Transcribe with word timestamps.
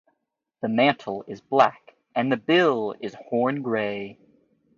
The 0.63 0.67
mantle 0.67 1.23
is 1.27 1.41
black 1.41 1.93
and 2.15 2.31
the 2.31 2.35
bill 2.37 2.95
is 3.01 3.13
horn-grey. 3.29 4.17